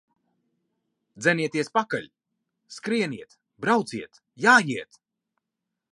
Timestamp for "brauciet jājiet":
3.67-5.03